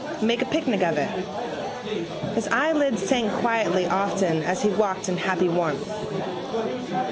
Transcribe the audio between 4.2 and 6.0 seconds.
as he walked in happy warmth.